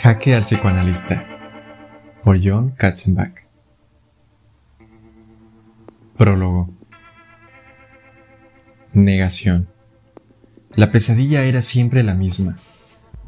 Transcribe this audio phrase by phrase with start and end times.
[0.00, 1.24] Jaque al psicoanalista.
[2.24, 3.46] Por John Katzenbach.
[6.16, 6.74] Prólogo.
[8.92, 9.68] Negación.
[10.74, 12.56] La pesadilla era siempre la misma,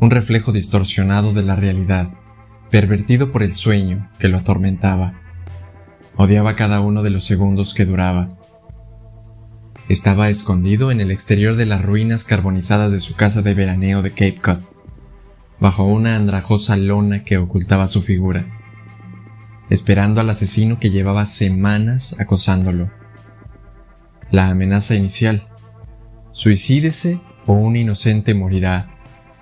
[0.00, 2.10] un reflejo distorsionado de la realidad,
[2.70, 5.20] pervertido por el sueño que lo atormentaba.
[6.16, 8.30] Odiaba cada uno de los segundos que duraba.
[9.88, 14.10] Estaba escondido en el exterior de las ruinas carbonizadas de su casa de veraneo de
[14.10, 14.76] Cape Cod
[15.60, 18.45] bajo una andrajosa lona que ocultaba su figura,
[19.70, 22.91] esperando al asesino que llevaba semanas acosándolo.
[24.30, 25.48] La amenaza inicial,
[26.32, 28.96] suicídese o un inocente morirá,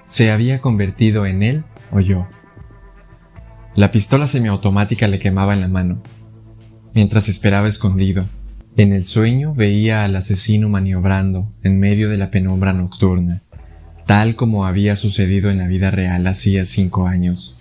[0.05, 2.27] se había convertido en él o yo.
[3.75, 6.03] La pistola semiautomática le quemaba en la mano.
[6.95, 8.25] Mientras esperaba escondido,
[8.77, 13.44] en el sueño veía al asesino maniobrando en medio de la penumbra nocturna
[14.07, 17.57] tal como había sucedido en la vida real hacía cinco años.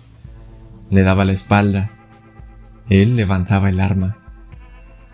[0.90, 1.90] Le daba la espalda.
[2.90, 4.18] Él levantaba el arma.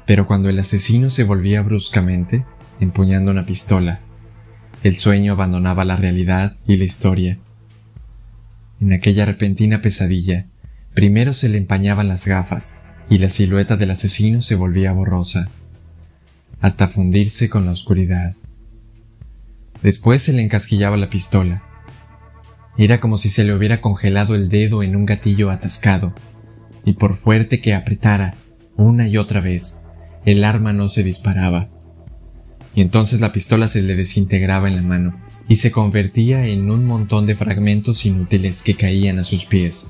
[0.06, 2.44] Pero cuando el asesino se volvía bruscamente,
[2.80, 4.00] empuñando una pistola,
[4.82, 7.38] el sueño abandonaba la realidad y la historia.
[8.80, 10.46] En aquella repentina pesadilla,
[10.94, 15.48] primero se le empañaban las gafas y la silueta del asesino se volvía borrosa,
[16.60, 18.34] hasta fundirse con la oscuridad.
[19.82, 21.62] Después se le encasquillaba la pistola.
[22.76, 26.14] Era como si se le hubiera congelado el dedo en un gatillo atascado,
[26.84, 28.34] y por fuerte que apretara,
[28.76, 29.80] una y otra vez,
[30.24, 31.68] el arma no se disparaba.
[32.74, 36.86] Y entonces la pistola se le desintegraba en la mano y se convertía en un
[36.86, 39.88] montón de fragmentos inútiles que caían a sus pies.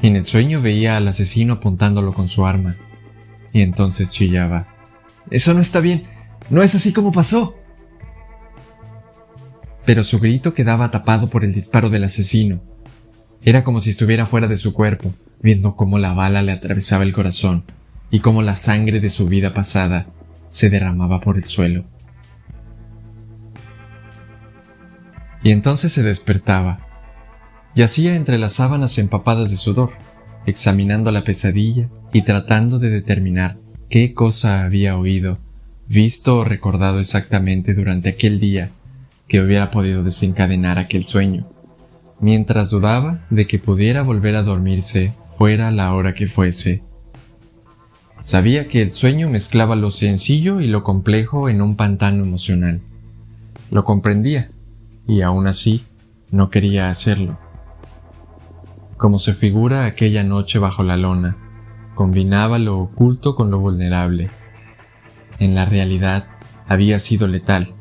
[0.00, 2.76] En el sueño veía al asesino apuntándolo con su arma,
[3.52, 4.68] y entonces chillaba.
[5.30, 6.04] Eso no está bien.
[6.48, 7.61] No es así como pasó
[9.84, 12.60] pero su grito quedaba tapado por el disparo del asesino.
[13.42, 17.12] Era como si estuviera fuera de su cuerpo, viendo cómo la bala le atravesaba el
[17.12, 17.64] corazón
[18.10, 20.06] y cómo la sangre de su vida pasada
[20.48, 21.84] se derramaba por el suelo.
[25.42, 26.86] Y entonces se despertaba.
[27.74, 29.92] Yacía entre las sábanas empapadas de sudor,
[30.46, 33.56] examinando la pesadilla y tratando de determinar
[33.88, 35.38] qué cosa había oído,
[35.88, 38.70] visto o recordado exactamente durante aquel día
[39.32, 41.46] que hubiera podido desencadenar aquel sueño,
[42.20, 46.82] mientras dudaba de que pudiera volver a dormirse fuera la hora que fuese.
[48.20, 52.82] Sabía que el sueño mezclaba lo sencillo y lo complejo en un pantano emocional.
[53.70, 54.50] Lo comprendía,
[55.08, 55.82] y aún así
[56.30, 57.38] no quería hacerlo.
[58.98, 61.38] Como se figura aquella noche bajo la lona,
[61.94, 64.28] combinaba lo oculto con lo vulnerable.
[65.38, 66.26] En la realidad
[66.68, 67.72] había sido letal,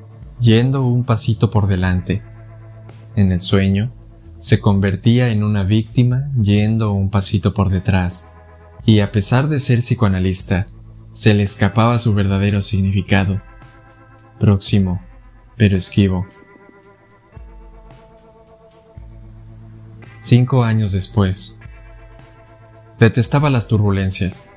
[0.42, 2.24] yendo un pasito por delante.
[3.16, 3.94] En el sueño,
[4.38, 8.32] se convertía en una víctima yendo un pasito por detrás,
[8.86, 10.68] y a pesar de ser psicoanalista,
[11.12, 13.42] se le escapaba su verdadero significado.
[14.40, 15.02] Próximo,
[15.58, 16.26] pero esquivo.
[20.22, 21.60] Cinco años después.
[23.00, 24.50] Detestaba las turbulencias.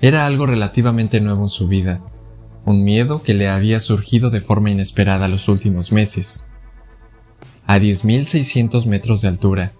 [0.00, 2.00] Era algo relativamente nuevo en su vida,
[2.64, 6.46] un miedo que le había surgido de forma inesperada los últimos meses.
[7.66, 9.72] A 10.600 metros de altura,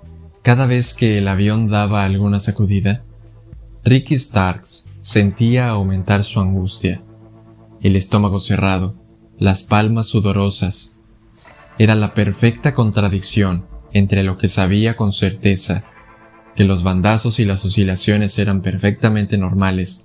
[0.42, 3.04] cada vez que el avión daba alguna sacudida,
[3.84, 7.02] Ricky Starks sentía aumentar su angustia,
[7.82, 8.94] el estómago cerrado,
[9.38, 10.96] las palmas sudorosas.
[11.78, 15.84] Era la perfecta contradicción entre lo que sabía con certeza,
[16.56, 20.04] que los bandazos y las oscilaciones eran perfectamente normales,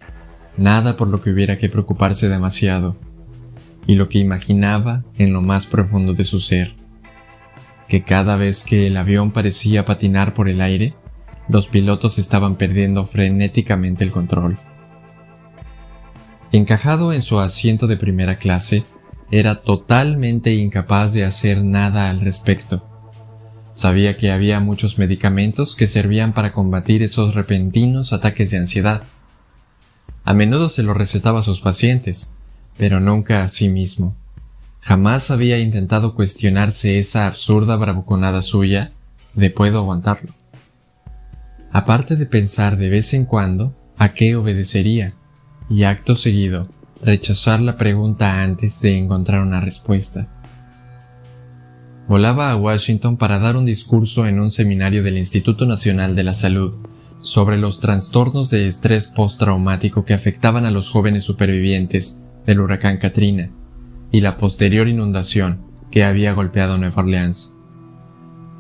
[0.58, 2.96] nada por lo que hubiera que preocuparse demasiado,
[3.88, 6.76] y lo que imaginaba en lo más profundo de su ser,
[7.88, 10.94] que cada vez que el avión parecía patinar por el aire,
[11.48, 14.58] los pilotos estaban perdiendo frenéticamente el control.
[16.52, 18.84] Encajado en su asiento de primera clase,
[19.32, 22.86] era totalmente incapaz de hacer nada al respecto.
[23.72, 29.04] Sabía que había muchos medicamentos que servían para combatir esos repentinos ataques de ansiedad,
[30.24, 32.36] a menudo se lo recetaba a sus pacientes,
[32.78, 34.16] pero nunca a sí mismo.
[34.82, 38.92] Jamás había intentado cuestionarse esa absurda bravuconada suya
[39.34, 40.32] de puedo aguantarlo.
[41.72, 45.16] Aparte de pensar de vez en cuando a qué obedecería,
[45.70, 46.68] y acto seguido
[47.02, 50.28] rechazar la pregunta antes de encontrar una respuesta.
[52.08, 56.34] Volaba a Washington para dar un discurso en un seminario del Instituto Nacional de la
[56.34, 56.74] Salud
[57.22, 63.52] sobre los trastornos de estrés postraumático que afectaban a los jóvenes supervivientes del huracán Katrina
[64.12, 65.62] y la posterior inundación
[65.92, 67.54] que había golpeado Nueva Orleans.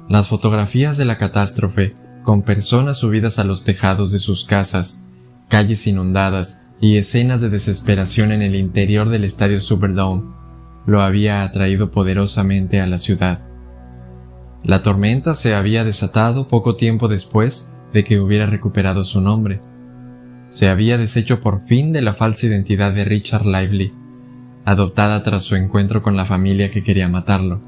[0.09, 5.03] Las fotografías de la catástrofe, con personas subidas a los tejados de sus casas,
[5.47, 10.23] calles inundadas y escenas de desesperación en el interior del estadio Superdome,
[10.85, 13.41] lo había atraído poderosamente a la ciudad.
[14.63, 19.61] La tormenta se había desatado poco tiempo después de que hubiera recuperado su nombre.
[20.47, 23.93] Se había deshecho por fin de la falsa identidad de Richard Lively,
[24.65, 27.61] adoptada tras su encuentro con la familia que quería matarlo,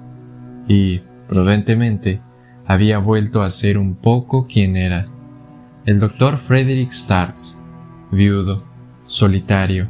[0.68, 2.22] y, prudentemente,
[2.66, 5.06] había vuelto a ser un poco quien era.
[5.86, 7.60] El doctor Frederick Starks,
[8.12, 8.64] viudo,
[9.08, 9.88] solitario,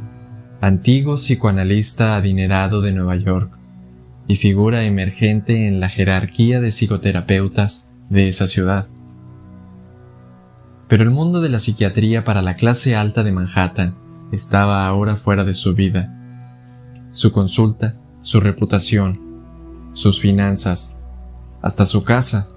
[0.60, 3.58] antiguo psicoanalista adinerado de Nueva York,
[4.28, 8.86] y figura emergente en la jerarquía de psicoterapeutas de esa ciudad.
[10.92, 13.96] Pero el mundo de la psiquiatría para la clase alta de Manhattan
[14.30, 16.12] estaba ahora fuera de su vida.
[17.12, 19.18] Su consulta, su reputación,
[19.94, 21.00] sus finanzas,
[21.62, 22.48] hasta su casa,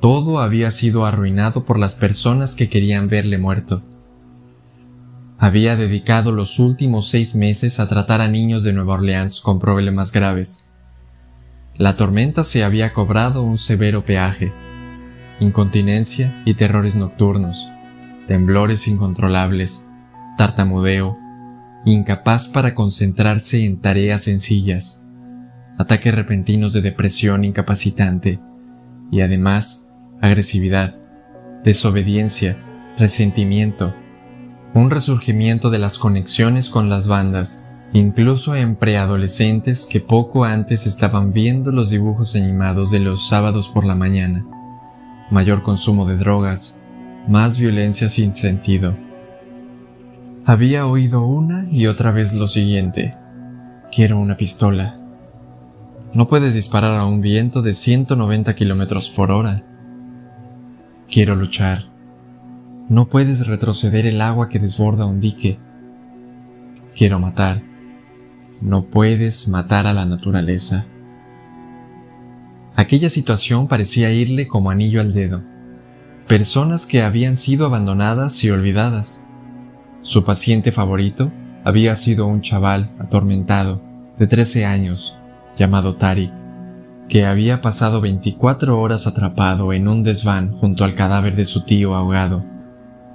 [0.00, 3.82] todo había sido arruinado por las personas que querían verle muerto.
[5.36, 10.12] Había dedicado los últimos seis meses a tratar a niños de Nueva Orleans con problemas
[10.12, 10.64] graves.
[11.76, 14.52] La tormenta se había cobrado un severo peaje
[15.40, 17.68] incontinencia y terrores nocturnos,
[18.26, 19.88] temblores incontrolables,
[20.36, 21.16] tartamudeo,
[21.84, 25.04] incapaz para concentrarse en tareas sencillas,
[25.78, 28.40] ataques repentinos de depresión incapacitante
[29.10, 29.86] y además
[30.20, 30.96] agresividad,
[31.64, 32.56] desobediencia,
[32.98, 33.94] resentimiento,
[34.74, 41.32] un resurgimiento de las conexiones con las bandas, incluso en preadolescentes que poco antes estaban
[41.32, 44.44] viendo los dibujos animados de los sábados por la mañana
[45.30, 46.78] mayor consumo de drogas,
[47.28, 48.94] más violencia sin sentido.
[50.46, 53.16] Había oído una y otra vez lo siguiente.
[53.92, 54.98] Quiero una pistola.
[56.14, 59.62] No puedes disparar a un viento de 190 kilómetros por hora.
[61.10, 61.84] Quiero luchar.
[62.88, 65.58] No puedes retroceder el agua que desborda un dique.
[66.96, 67.62] Quiero matar.
[68.62, 70.86] No puedes matar a la naturaleza.
[72.78, 75.42] Aquella situación parecía irle como anillo al dedo.
[76.28, 79.24] Personas que habían sido abandonadas y olvidadas.
[80.02, 81.32] Su paciente favorito
[81.64, 83.82] había sido un chaval atormentado
[84.16, 85.16] de 13 años
[85.58, 86.30] llamado Tariq,
[87.08, 91.96] que había pasado 24 horas atrapado en un desván junto al cadáver de su tío
[91.96, 92.44] ahogado.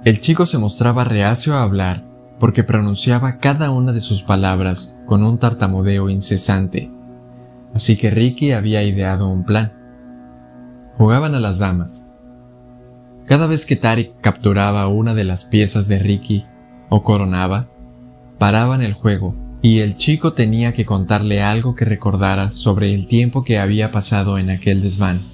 [0.04, 2.04] El chico se mostraba reacio a hablar
[2.38, 6.90] porque pronunciaba cada una de sus palabras con un tartamudeo incesante
[7.74, 9.72] Así que Ricky había ideado un plan.
[10.96, 12.10] Jugaban a las damas.
[13.26, 16.46] Cada vez que Tarek capturaba una de las piezas de Ricky
[16.88, 17.68] o coronaba,
[18.38, 23.44] paraban el juego y el chico tenía que contarle algo que recordara sobre el tiempo
[23.44, 25.32] que había pasado en aquel desván.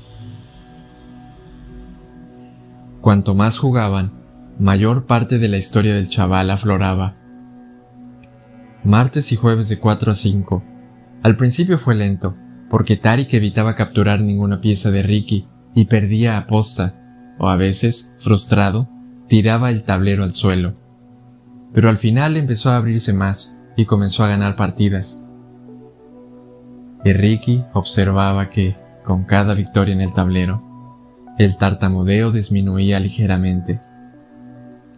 [3.01, 4.13] Cuanto más jugaban,
[4.59, 7.17] mayor parte de la historia del chaval afloraba.
[8.85, 10.63] Martes y jueves de 4 a 5,
[11.23, 12.37] al principio fue lento,
[12.71, 16.95] porque Tarik evitaba capturar ninguna pieza de Ricky y perdía aposta,
[17.39, 18.89] o a veces, frustrado,
[19.29, 20.75] tiraba el tablero al suelo.
[21.73, 25.27] Pero al final empezó a abrirse más y comenzó a ganar partidas.
[27.05, 30.63] Y Ricky observaba que, con cada victoria en el tablero,
[31.39, 33.81] el tartamudeo disminuía ligeramente.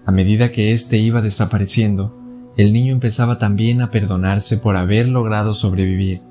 [0.05, 2.22] A medida que éste iba desapareciendo,
[2.57, 6.23] el niño empezaba también a perdonarse por haber logrado sobrevivir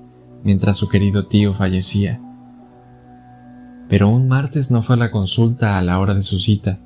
[0.44, 2.20] mientras su querido tío fallecía.
[3.90, 6.80] Pero un martes no fue a la consulta a la hora de su cita,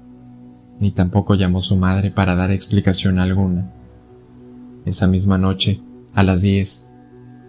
[0.80, 3.72] ni tampoco llamó su madre para dar explicación alguna.
[4.86, 5.82] Esa misma noche,
[6.14, 6.90] a las diez,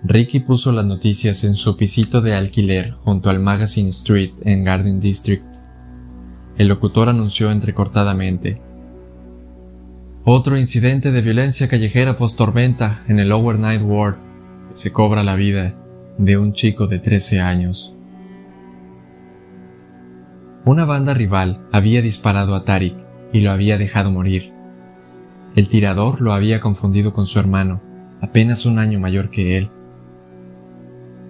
[0.05, 5.01] Ricky puso las noticias en su pisito de alquiler junto al Magazine Street en Garden
[5.01, 5.45] District.
[6.59, 8.61] El locutor anunció entrecortadamente
[10.29, 14.17] otro incidente de violencia callejera post-tormenta en el Lower Night Ward.
[14.73, 15.77] Se cobra la vida
[16.19, 17.95] de un chico de 13 años.
[20.65, 22.97] Una banda rival había disparado a Tarik
[23.33, 24.53] y lo había dejado morir.
[25.55, 27.81] El tirador lo había confundido con su hermano,
[28.21, 29.71] apenas un año mayor que él.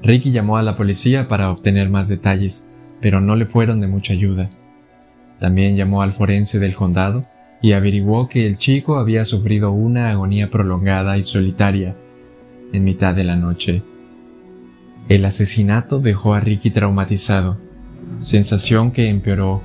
[0.03, 2.67] Ricky llamó a la policía para obtener más detalles,
[3.03, 4.49] pero no le fueron de mucha ayuda.
[5.39, 7.27] También llamó al forense del condado
[7.63, 11.97] y averiguó que el chico había sufrido una agonía prolongada y solitaria
[12.73, 13.83] en mitad de la noche.
[15.09, 17.59] El asesinato dejó a Ricky traumatizado,
[18.19, 19.63] sensación que empeoró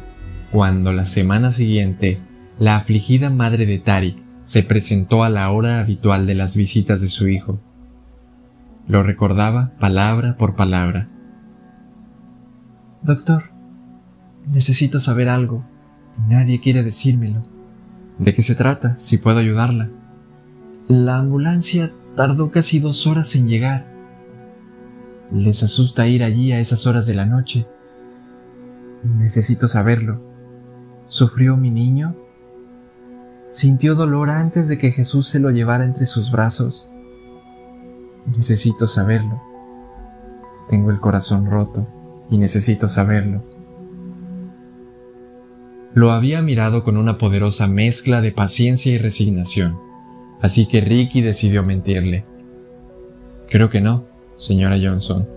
[0.52, 2.20] cuando la semana siguiente
[2.60, 7.08] la afligida madre de Tarik se presentó a la hora habitual de las visitas de
[7.08, 7.60] su hijo.
[8.88, 11.08] Lo recordaba palabra por palabra.
[13.04, 13.52] Doctor,
[14.50, 15.64] Necesito saber algo
[16.18, 17.44] y nadie quiere decírmelo.
[18.22, 19.00] ¿De qué se trata?
[19.00, 19.90] Si puedo ayudarla.
[20.88, 23.88] La ambulancia tardó casi dos horas en llegar.
[25.32, 27.66] Les asusta ir allí a esas horas de la noche.
[29.04, 30.22] Necesito saberlo.
[31.08, 32.16] ¿Sufrió mi niño?
[33.50, 36.94] ¿Sintió dolor antes de que Jesús se lo llevara entre sus brazos?
[38.28, 39.42] Necesito saberlo.
[40.70, 41.88] Tengo el corazón roto
[42.30, 43.44] y necesito saberlo.
[45.94, 49.78] Lo había mirado con una poderosa mezcla de paciencia y resignación,
[50.42, 52.24] así que Ricky decidió mentirle.
[53.50, 54.06] Creo que no,
[54.38, 55.28] señora Johnson.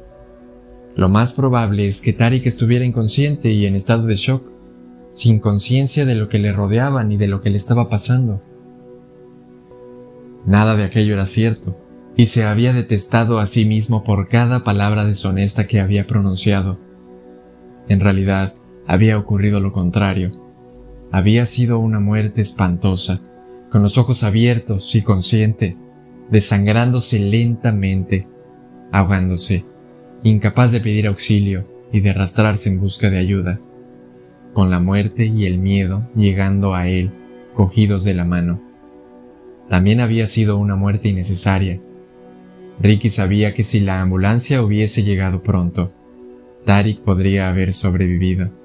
[0.94, 4.48] Lo más probable es que Tarik estuviera inconsciente y en estado de shock,
[5.12, 8.40] sin conciencia de lo que le rodeaba ni de lo que le estaba pasando.
[10.46, 11.76] Nada de aquello era cierto,
[12.16, 16.78] y se había detestado a sí mismo por cada palabra deshonesta que había pronunciado.
[17.88, 18.54] En realidad,
[18.86, 20.43] había ocurrido lo contrario
[21.14, 23.20] había sido una muerte espantosa,
[23.70, 25.76] con los ojos abiertos y consciente,
[26.28, 28.26] desangrándose lentamente,
[28.90, 29.64] ahogándose,
[30.24, 33.60] incapaz de pedir auxilio y de arrastrarse en busca de ayuda,
[34.54, 37.12] con la muerte y el miedo llegando a él,
[37.54, 38.60] cogidos de la mano.
[39.68, 41.80] También había sido una muerte innecesaria.
[42.80, 45.94] Ricky sabía que si la ambulancia hubiese llegado pronto,
[46.64, 48.63] Tarik podría haber sobrevivido.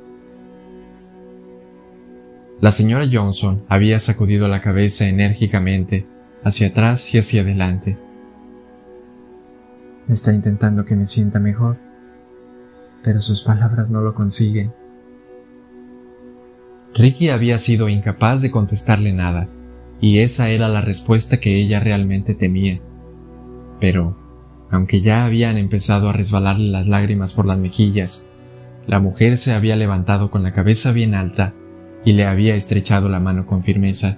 [2.61, 6.05] La señora Johnson había sacudido la cabeza enérgicamente
[6.43, 7.97] hacia atrás y hacia adelante.
[10.09, 11.77] Está intentando que me sienta mejor,
[13.01, 14.73] pero sus palabras no lo consiguen.
[16.93, 19.47] Ricky había sido incapaz de contestarle nada,
[20.01, 22.81] y esa era la respuesta que ella realmente temía.
[23.79, 24.17] Pero,
[24.69, 28.27] aunque ya habían empezado a resbalarle las lágrimas por las mejillas,
[28.85, 31.53] la mujer se había levantado con la cabeza bien alta
[32.05, 34.17] y le había estrechado la mano con firmeza.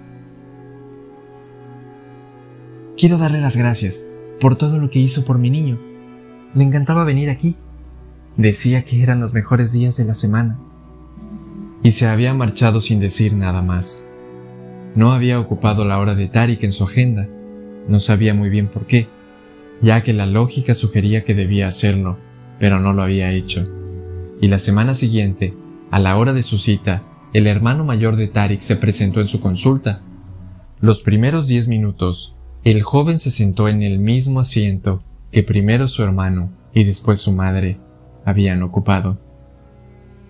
[2.97, 5.79] Quiero darle las gracias por todo lo que hizo por mi niño.
[6.53, 7.57] Le encantaba venir aquí.
[8.37, 10.59] Decía que eran los mejores días de la semana.
[11.83, 14.01] Y se había marchado sin decir nada más.
[14.95, 17.27] No había ocupado la hora de Tarik en su agenda.
[17.87, 19.07] No sabía muy bien por qué,
[19.81, 22.17] ya que la lógica sugería que debía hacerlo,
[22.59, 23.65] pero no lo había hecho.
[24.41, 25.53] Y la semana siguiente,
[25.89, 29.39] a la hora de su cita, el hermano mayor de Tarik se presentó en su
[29.39, 30.01] consulta.
[30.81, 36.03] Los primeros diez minutos, el joven se sentó en el mismo asiento que primero su
[36.03, 37.79] hermano y después su madre
[38.25, 39.17] habían ocupado.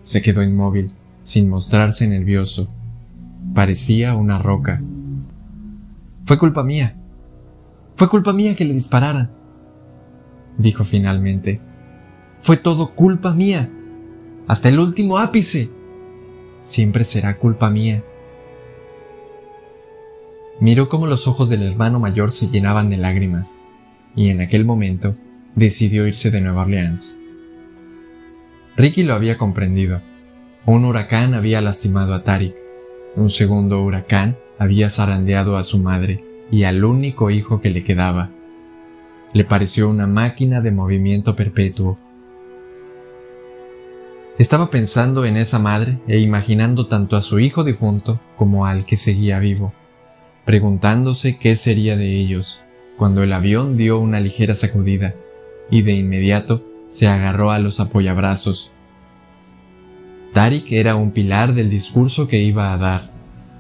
[0.04, 0.92] Se quedó inmóvil,
[1.24, 2.68] sin mostrarse nervioso.
[3.54, 4.82] Parecía una roca.
[6.26, 6.96] Fue culpa mía.
[7.96, 9.32] Fue culpa mía que le dispararan.
[10.58, 11.60] Dijo finalmente.
[12.42, 13.70] Fue todo culpa mía.
[14.48, 15.70] Hasta el último ápice
[16.62, 18.04] siempre será culpa mía.
[20.60, 23.62] Miró cómo los ojos del hermano mayor se llenaban de lágrimas,
[24.16, 25.16] y en aquel momento
[25.56, 27.18] decidió irse de Nueva Orleans.
[28.78, 30.02] Ricky lo había comprendido.
[30.66, 32.56] Un huracán había lastimado a Tarik.
[33.16, 38.30] Un segundo huracán había zarandeado a su madre y al único hijo que le quedaba.
[39.34, 41.98] Le pareció una máquina de movimiento perpetuo
[44.38, 48.98] estaba pensando en esa madre e imaginando tanto a su hijo difunto como al que
[48.98, 49.74] seguía vivo,
[50.46, 52.60] preguntándose qué sería de ellos,
[52.98, 55.14] cuando el avión dio una ligera sacudida
[55.70, 58.72] y de inmediato se agarró a los apoyabrazos.
[60.34, 63.12] Tarik era un pilar del discurso que iba a dar,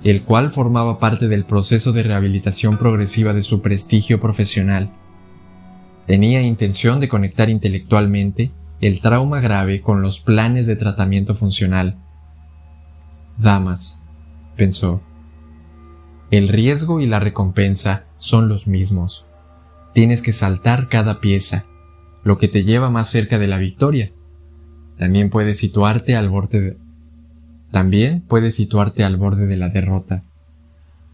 [0.03, 4.89] el cual formaba parte del proceso de rehabilitación progresiva de su prestigio profesional.
[6.07, 8.51] Tenía intención de conectar intelectualmente
[8.81, 11.97] el trauma grave con los planes de tratamiento funcional.
[13.37, 14.01] Damas,
[14.57, 15.01] pensó,
[16.31, 19.25] el riesgo y la recompensa son los mismos.
[19.93, 21.65] Tienes que saltar cada pieza,
[22.23, 24.09] lo que te lleva más cerca de la victoria.
[24.97, 26.77] También puedes situarte al borde de...
[27.71, 30.23] También puedes situarte al borde de la derrota.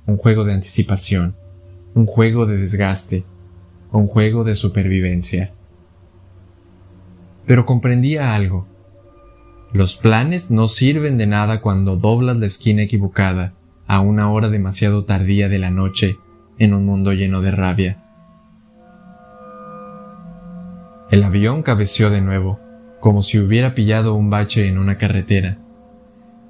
[0.05, 1.35] Un juego de anticipación,
[1.95, 3.25] un juego de desgaste,
[3.91, 5.53] un juego de supervivencia
[7.47, 8.67] pero comprendía algo.
[9.71, 13.53] Los planes no sirven de nada cuando doblas la esquina equivocada
[13.87, 16.17] a una hora demasiado tardía de la noche
[16.59, 18.03] en un mundo lleno de rabia.
[21.09, 22.59] El avión cabeció de nuevo,
[22.99, 25.57] como si hubiera pillado un bache en una carretera.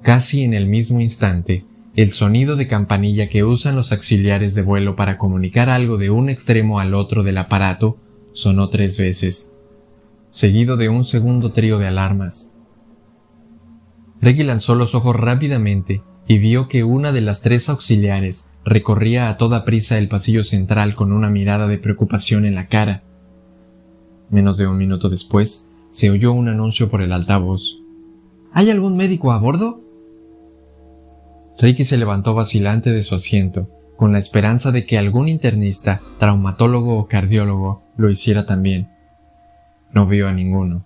[0.02, 1.64] Casi en el mismo instante,
[1.94, 6.28] el sonido de campanilla que usan los auxiliares de vuelo para comunicar algo de un
[6.28, 7.98] extremo al otro del aparato
[8.32, 9.54] sonó tres veces
[10.30, 12.52] seguido de un segundo trío de alarmas.
[14.20, 19.38] Reggie lanzó los ojos rápidamente y vio que una de las tres auxiliares recorría a
[19.38, 23.02] toda prisa el pasillo central con una mirada de preocupación en la cara.
[24.28, 27.78] Menos de un minuto después, se oyó un anuncio por el altavoz.
[28.52, 29.80] ¿Hay algún médico a bordo?
[31.58, 36.98] Ricky se levantó vacilante de su asiento, con la esperanza de que algún internista, traumatólogo
[36.98, 38.90] o cardiólogo lo hiciera también.
[39.92, 40.84] No vio a ninguno.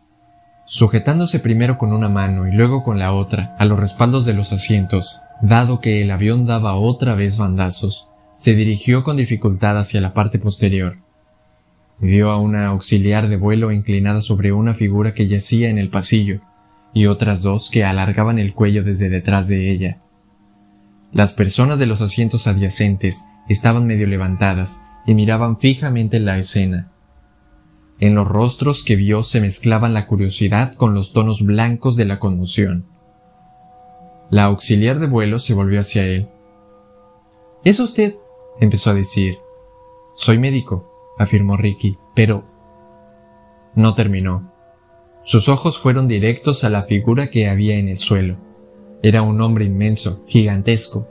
[0.66, 4.52] Sujetándose primero con una mano y luego con la otra a los respaldos de los
[4.52, 10.14] asientos, dado que el avión daba otra vez bandazos, se dirigió con dificultad hacia la
[10.14, 10.98] parte posterior.
[11.98, 16.40] Vio a una auxiliar de vuelo inclinada sobre una figura que yacía en el pasillo,
[16.94, 19.98] y otras dos que alargaban el cuello desde detrás de ella.
[21.12, 26.91] Las personas de los asientos adyacentes estaban medio levantadas y miraban fijamente la escena.
[28.02, 32.18] En los rostros que vio se mezclaban la curiosidad con los tonos blancos de la
[32.18, 32.84] conmoción.
[34.28, 36.26] La auxiliar de vuelo se volvió hacia él.
[37.62, 38.16] ¿Es usted?
[38.58, 39.38] empezó a decir.
[40.16, 42.42] Soy médico, afirmó Ricky, pero...
[43.76, 44.52] No terminó.
[45.22, 48.36] Sus ojos fueron directos a la figura que había en el suelo.
[49.04, 51.06] Era un hombre inmenso, gigantesco,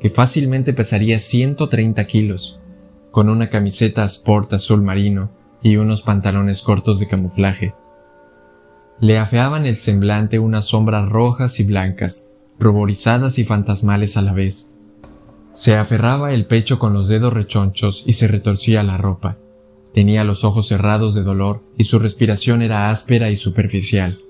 [0.00, 2.58] que fácilmente pesaría 130 kilos,
[3.12, 7.74] con una camiseta sport azul marino y unos pantalones cortos de camuflaje.
[9.00, 12.28] Le afeaban el semblante unas sombras rojas y blancas,
[12.60, 14.72] ruborizadas y fantasmales a la vez.
[15.52, 19.38] Se aferraba el pecho con los dedos rechonchos y se retorcía la ropa.
[19.94, 24.20] Tenía los ojos cerrados de dolor y su respiración era áspera y superficial.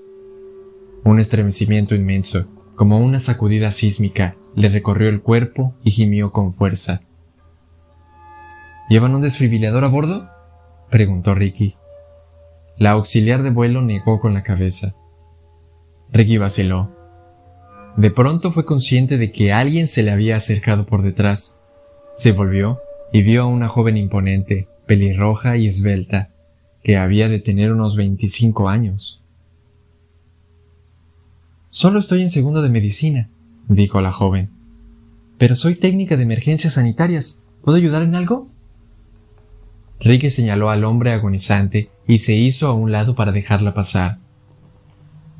[1.03, 7.01] Un estremecimiento inmenso, como una sacudida sísmica, le recorrió el cuerpo y gimió con fuerza.
[8.89, 10.29] ¿Llevan un desfibrilador a bordo?
[10.95, 11.75] Preguntó Ricky.
[12.77, 14.95] La auxiliar de vuelo negó con la cabeza.
[16.13, 16.89] Ricky vaciló.
[17.97, 21.59] De pronto fue consciente de que alguien se le había acercado por detrás.
[22.15, 22.79] Se volvió
[23.11, 26.29] y vio a una joven imponente, pelirroja y esbelta,
[26.81, 29.21] que había de tener unos veinticinco años.
[31.71, 33.29] Solo estoy en segundo de medicina,
[33.67, 34.49] dijo la joven.
[35.37, 37.43] Pero soy técnica de emergencias sanitarias.
[37.65, 38.54] ¿Puedo ayudar en algo?
[39.99, 44.17] Ricky señaló al hombre agonizante y se hizo a un lado para dejarla pasar.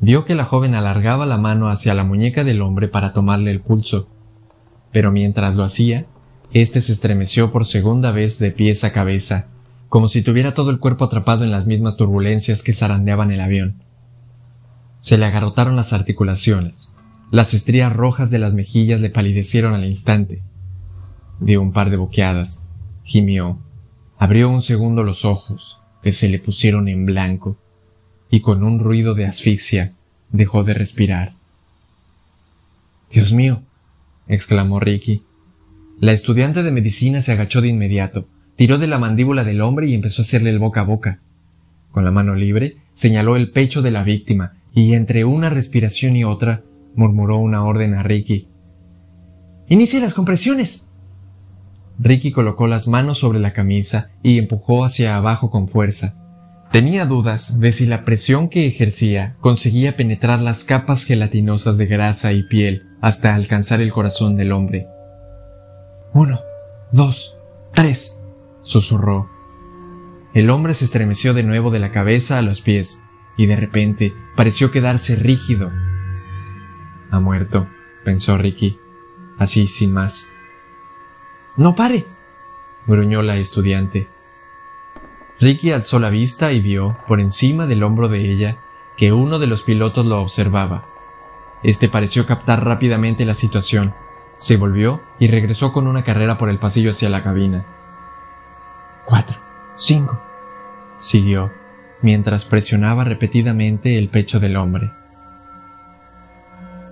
[0.01, 3.61] Vio que la joven alargaba la mano hacia la muñeca del hombre para tomarle el
[3.61, 4.09] pulso,
[4.91, 6.05] pero mientras lo hacía,
[6.51, 9.47] éste se estremeció por segunda vez de pies a cabeza,
[9.89, 13.83] como si tuviera todo el cuerpo atrapado en las mismas turbulencias que zarandeaban el avión.
[15.01, 16.91] Se le agarrotaron las articulaciones.
[17.31, 20.41] Las estrías rojas de las mejillas le palidecieron al instante.
[21.39, 22.67] Dio un par de boqueadas.
[23.03, 23.59] Gimió.
[24.17, 27.57] Abrió un segundo los ojos, que se le pusieron en blanco,
[28.29, 29.93] y con un ruido de asfixia
[30.31, 31.33] dejó de respirar.
[33.11, 33.63] Dios mío,
[34.27, 35.23] exclamó Ricky.
[35.99, 39.93] La estudiante de medicina se agachó de inmediato, tiró de la mandíbula del hombre y
[39.93, 41.19] empezó a hacerle el boca a boca.
[41.91, 46.25] Con la mano libre, señaló el pecho de la víctima y entre una respiración y
[46.25, 46.63] otra
[46.95, 48.47] murmuró una orden a Ricky.
[49.67, 50.87] Inicie las compresiones.
[51.99, 56.17] Ricky colocó las manos sobre la camisa y empujó hacia abajo con fuerza.
[56.71, 62.33] Tenía dudas de si la presión que ejercía conseguía penetrar las capas gelatinosas de grasa
[62.33, 64.87] y piel hasta alcanzar el corazón del hombre.
[66.13, 66.41] Uno,
[66.91, 67.37] dos,
[67.71, 68.21] tres,
[68.63, 69.29] susurró.
[70.33, 73.01] El hombre se estremeció de nuevo de la cabeza a los pies
[73.37, 75.71] y de repente pareció quedarse rígido.
[77.09, 77.67] Ha muerto,
[78.03, 78.77] pensó Ricky,
[79.37, 80.27] así sin más.
[81.57, 82.05] No pare,
[82.85, 84.09] gruñó la estudiante.
[85.39, 88.57] Ricky alzó la vista y vio, por encima del hombro de ella,
[88.97, 90.85] que uno de los pilotos lo observaba.
[91.63, 93.93] Este pareció captar rápidamente la situación,
[94.37, 97.65] se volvió y regresó con una carrera por el pasillo hacia la cabina.
[99.05, 99.37] Cuatro,
[99.77, 100.21] cinco,
[100.97, 101.51] siguió
[102.01, 104.91] mientras presionaba repetidamente el pecho del hombre.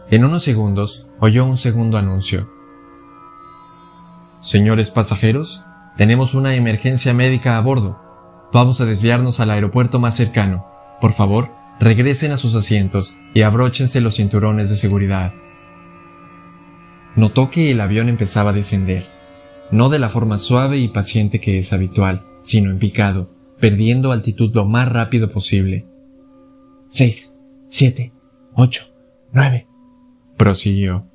[0.10, 2.53] En unos segundos oyó un segundo anuncio.
[4.44, 5.64] Señores pasajeros,
[5.96, 7.98] tenemos una emergencia médica a bordo.
[8.52, 10.68] Vamos a desviarnos al aeropuerto más cercano.
[11.00, 15.32] Por favor, regresen a sus asientos y abróchense los cinturones de seguridad.
[17.16, 19.08] Notó que el avión empezaba a descender,
[19.72, 23.30] no de la forma suave y paciente que es habitual, sino en picado,
[23.62, 25.86] perdiendo altitud lo más rápido posible.
[26.90, 27.34] Seis,
[27.68, 28.12] siete,
[28.56, 28.90] ocho,
[29.32, 29.68] nueve,
[30.36, 31.06] prosiguió.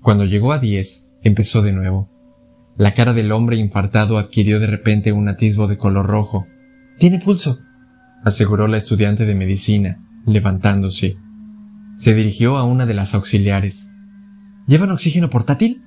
[0.00, 2.13] Cuando llegó a diez, empezó de nuevo.
[2.76, 6.46] La cara del hombre infartado adquirió de repente un atisbo de color rojo.
[6.98, 7.60] Tiene pulso,
[8.24, 11.16] aseguró la estudiante de medicina, levantándose.
[11.96, 13.92] Se dirigió a una de las auxiliares.
[14.66, 15.82] ¿Llevan oxígeno portátil?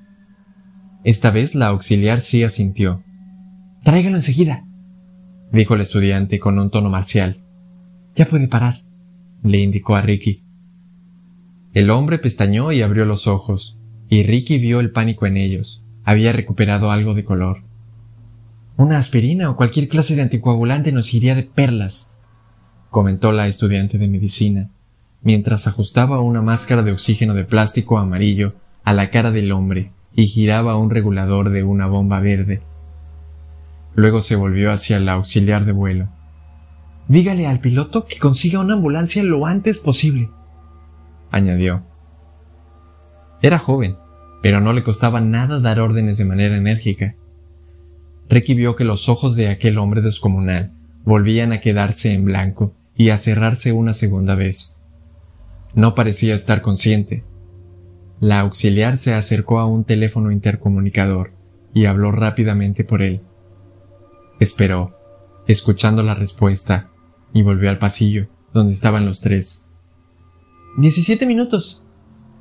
[1.04, 3.04] Esta vez la auxiliar sí asintió.
[3.84, 4.66] Tráigalo enseguida,
[5.52, 7.44] dijo el estudiante con un tono marcial.
[8.16, 8.84] Ya puede parar,
[9.44, 10.44] le indicó a Ricky.
[11.74, 13.78] El hombre pestañó y abrió los ojos,
[14.10, 15.84] y Ricky vio el pánico en ellos.
[16.08, 17.64] Había recuperado algo de color.
[18.78, 22.16] Una aspirina o cualquier clase de anticoagulante nos iría de perlas,
[22.90, 24.70] comentó la estudiante de medicina,
[25.22, 30.28] mientras ajustaba una máscara de oxígeno de plástico amarillo a la cara del hombre y
[30.28, 32.62] giraba un regulador de una bomba verde.
[33.94, 36.08] Luego se volvió hacia el auxiliar de vuelo.
[37.10, 40.30] Dígale al piloto que consiga una ambulancia lo antes posible,
[41.32, 41.84] añadió.
[43.42, 43.98] Era joven,
[44.42, 47.16] pero no le costaba nada dar órdenes de manera enérgica.
[48.30, 50.72] Ricky vio que los ojos de aquel hombre descomunal
[51.06, 54.76] volvían a quedarse en blanco y a cerrarse una segunda vez.
[55.74, 57.24] No parecía estar consciente.
[58.20, 61.32] La auxiliar se acercó a un teléfono intercomunicador
[61.74, 63.22] y habló rápidamente por él.
[64.40, 64.98] Esperó,
[65.48, 66.90] escuchando la respuesta,
[67.34, 69.66] y volvió al pasillo, donde estaban los tres.
[70.78, 71.82] Diecisiete minutos,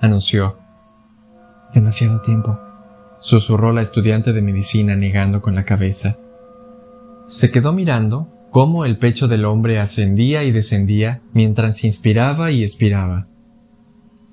[0.00, 0.65] anunció.
[1.74, 2.58] Demasiado tiempo,
[3.20, 6.16] susurró la estudiante de medicina negando con la cabeza.
[7.26, 13.26] Se quedó mirando cómo el pecho del hombre ascendía y descendía mientras inspiraba y expiraba.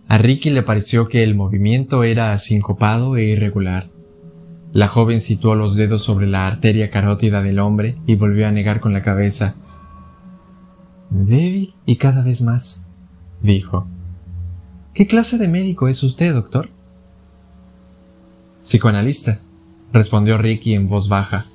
[0.08, 3.90] A Ricky le pareció que el movimiento era asincopado e irregular.
[4.72, 8.80] La joven situó los dedos sobre la arteria carótida del hombre y volvió a negar
[8.80, 9.56] con la cabeza.
[11.10, 12.86] Débil y cada vez más,
[13.42, 13.88] dijo.
[14.94, 16.70] ¿Qué clase de médico es usted, doctor?
[18.64, 19.40] Psicoanalista,
[19.92, 21.46] respondió Ricky en voz baja.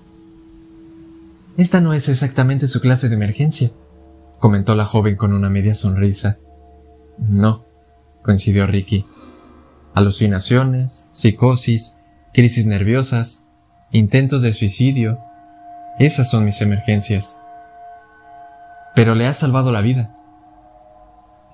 [1.57, 3.71] Esta no es exactamente su clase de emergencia,
[4.38, 6.38] comentó la joven con una media sonrisa.
[7.18, 7.64] No,
[8.23, 9.07] coincidió Ricky.
[9.94, 11.97] Alucinaciones, psicosis,
[12.35, 13.42] crisis nerviosas,
[13.90, 15.18] intentos de suicidio.
[15.99, 17.40] Esas son mis emergencias.
[18.94, 20.14] Pero le ha salvado la vida.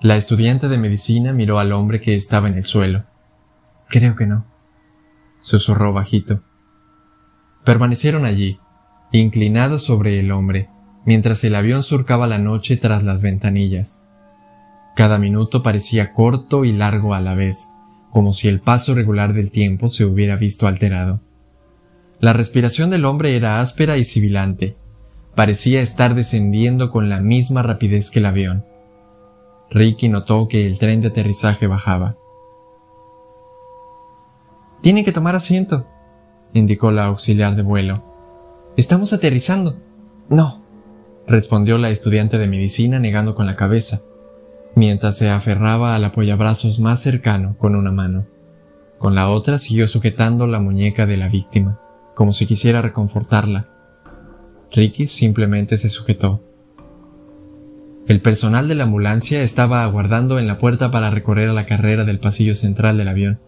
[0.01, 3.05] La estudiante de medicina miró al hombre que estaba en el suelo.
[3.87, 4.45] Creo que no,
[5.45, 6.41] susurró bajito.
[7.63, 8.59] Permanecieron allí,
[9.11, 10.69] inclinados sobre el hombre,
[11.05, 14.03] mientras el avión surcaba la noche tras las ventanillas.
[14.95, 17.69] Cada minuto parecía corto y largo a la vez,
[18.09, 21.21] como si el paso regular del tiempo se hubiera visto alterado.
[22.19, 24.77] La respiración del hombre era áspera y sibilante.
[25.35, 28.65] Parecía estar descendiendo con la misma rapidez que el avión.
[29.69, 32.15] Ricky notó que el tren de aterrizaje bajaba.
[34.85, 35.87] Tiene que tomar asiento,
[36.53, 38.03] indicó la auxiliar de vuelo.
[38.77, 39.79] Estamos aterrizando.
[40.29, 40.63] No,
[41.25, 44.01] respondió la estudiante de medicina negando con la cabeza,
[44.75, 48.27] mientras se aferraba al apoyabrazos más cercano con una mano.
[48.99, 51.79] Con la otra siguió sujetando la muñeca de la víctima,
[52.13, 53.65] como si quisiera reconfortarla.
[54.71, 56.43] Ricky simplemente se sujetó.
[58.05, 62.05] El personal de la ambulancia estaba aguardando en la puerta para recorrer a la carrera
[62.05, 63.39] del pasillo central del avión.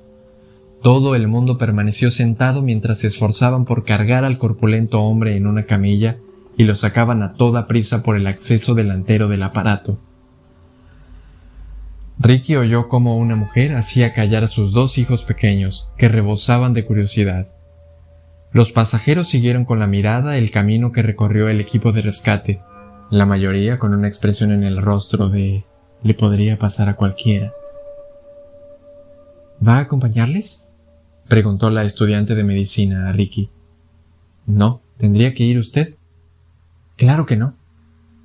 [0.81, 5.65] Todo el mundo permaneció sentado mientras se esforzaban por cargar al corpulento hombre en una
[5.65, 6.17] camilla
[6.55, 9.99] y lo sacaban a toda prisa por el acceso delantero del aparato.
[12.19, 16.83] Ricky oyó cómo una mujer hacía callar a sus dos hijos pequeños, que rebosaban de
[16.83, 17.47] curiosidad.
[18.51, 22.59] Los pasajeros siguieron con la mirada el camino que recorrió el equipo de rescate,
[23.11, 25.63] la mayoría con una expresión en el rostro de
[26.03, 27.53] le podría pasar a cualquiera.
[29.65, 30.66] ¿Va a acompañarles?
[31.27, 33.49] Preguntó la estudiante de medicina a Ricky.
[34.45, 35.95] No, tendría que ir usted.
[36.95, 37.53] Claro que no,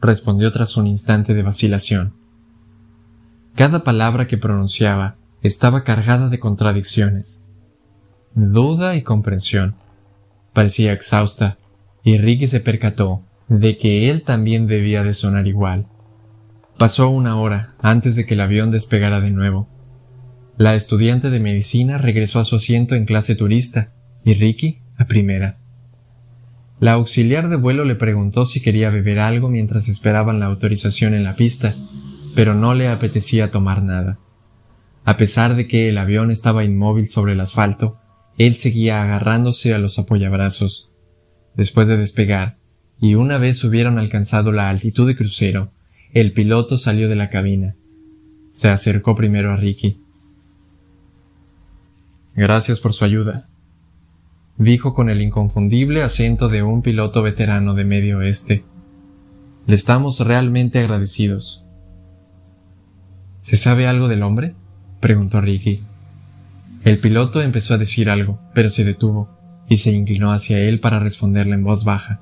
[0.01, 2.15] respondió tras un instante de vacilación.
[3.55, 7.45] Cada palabra que pronunciaba estaba cargada de contradicciones,
[8.35, 9.75] duda y comprensión.
[10.53, 11.59] Parecía exhausta,
[12.05, 15.87] y Ricky se percató de que él también debía de sonar igual.
[16.79, 19.69] Pasó una hora antes de que el avión despegara de nuevo.
[20.59, 25.59] La estudiante de medicina regresó a su asiento en clase turista y Ricky a primera.
[26.79, 31.25] La auxiliar de vuelo le preguntó si quería beber algo mientras esperaban la autorización en
[31.25, 31.75] la pista,
[32.35, 34.19] pero no le apetecía tomar nada.
[35.05, 37.99] A pesar de que el avión estaba inmóvil sobre el asfalto,
[38.37, 40.91] él seguía agarrándose a los apoyabrazos.
[41.55, 42.59] Después de despegar,
[43.01, 45.73] y una vez hubieron alcanzado la altitud de crucero,
[46.13, 47.75] el piloto salió de la cabina.
[48.53, 50.02] Se acercó primero a Ricky.
[52.35, 53.47] Gracias por su ayuda,
[54.57, 58.65] dijo con el inconfundible acento de un piloto veterano de Medio Oeste.
[59.67, 61.67] Le estamos realmente agradecidos.
[63.43, 64.55] ¿Se sabe algo del hombre?
[65.01, 65.83] preguntó Ricky.
[66.85, 69.29] El piloto empezó a decir algo, pero se detuvo
[69.69, 72.21] y se inclinó hacia él para responderle en voz baja.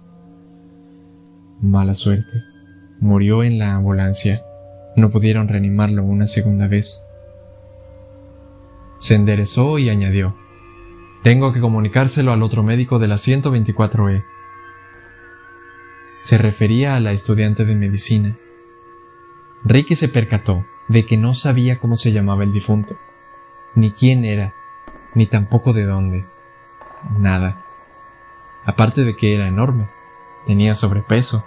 [1.60, 2.42] Mala suerte.
[2.98, 4.42] Murió en la ambulancia.
[4.96, 7.00] No pudieron reanimarlo una segunda vez.
[9.00, 10.34] Se enderezó y añadió.
[11.22, 14.26] Tengo que comunicárselo al otro médico de la 124E.
[16.20, 18.36] Se refería a la estudiante de medicina.
[19.64, 22.98] Ricky se percató de que no sabía cómo se llamaba el difunto,
[23.74, 24.52] ni quién era,
[25.14, 26.26] ni tampoco de dónde.
[27.18, 27.64] Nada.
[28.66, 29.88] Aparte de que era enorme,
[30.46, 31.46] tenía sobrepeso,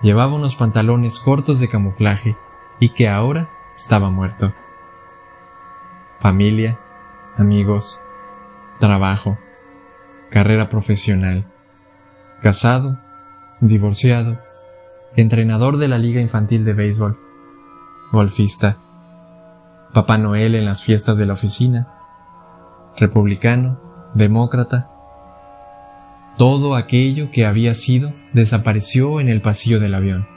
[0.00, 2.38] llevaba unos pantalones cortos de camuflaje
[2.80, 4.54] y que ahora estaba muerto.
[6.22, 6.78] Familia,
[7.36, 7.98] amigos,
[8.78, 9.38] trabajo,
[10.30, 11.46] carrera profesional,
[12.40, 12.96] casado,
[13.60, 14.38] divorciado,
[15.16, 17.18] entrenador de la Liga Infantil de Béisbol,
[18.12, 18.78] golfista,
[19.92, 21.88] Papá Noel en las fiestas de la oficina,
[22.96, 23.80] republicano,
[24.14, 24.92] demócrata.
[26.38, 30.28] Todo aquello que había sido desapareció en el pasillo del avión.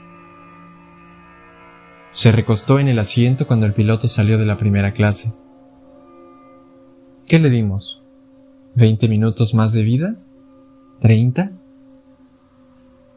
[2.10, 5.45] Se recostó en el asiento cuando el piloto salió de la primera clase.
[7.28, 8.00] ¿Qué le dimos?
[8.76, 10.16] ¿Veinte minutos más de vida?
[11.02, 11.52] ¿Treinta?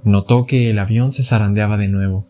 [0.03, 2.25] Notó que el avión se zarandeaba de nuevo.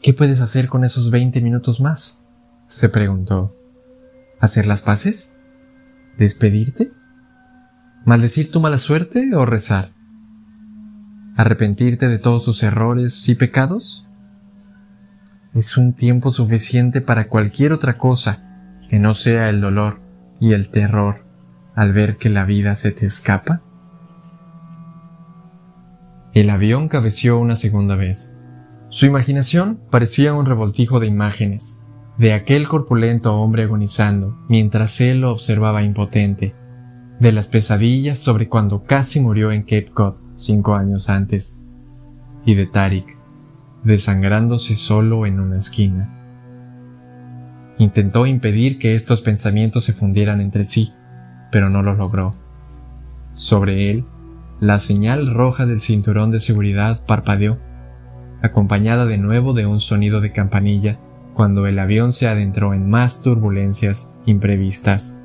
[0.00, 2.20] ¿Qué puedes hacer con esos veinte minutos más?
[2.68, 3.54] se preguntó.
[4.40, 5.30] ¿Hacer las paces?
[6.16, 6.90] ¿Despedirte?
[8.06, 9.90] ¿Maldecir tu mala suerte o rezar?
[11.36, 14.06] ¿Arrepentirte de todos tus errores y pecados?
[15.52, 20.03] Es un tiempo suficiente para cualquier otra cosa que no sea el dolor
[20.44, 21.24] y el terror
[21.74, 23.62] al ver que la vida se te escapa.
[26.34, 28.38] El avión cabeció una segunda vez.
[28.90, 31.82] Su imaginación parecía un revoltijo de imágenes,
[32.18, 36.54] de aquel corpulento hombre agonizando mientras él lo observaba impotente,
[37.20, 41.58] de las pesadillas sobre cuando casi murió en Cape Cod cinco años antes,
[42.44, 43.16] y de Tarik,
[43.82, 46.13] desangrándose solo en una esquina.
[47.84, 50.94] Intentó impedir que estos pensamientos se fundieran entre sí,
[51.52, 52.34] pero no lo logró.
[53.34, 54.06] Sobre él,
[54.58, 57.58] la señal roja del cinturón de seguridad parpadeó,
[58.40, 60.98] acompañada de nuevo de un sonido de campanilla
[61.34, 65.18] cuando el avión se adentró en más turbulencias imprevistas.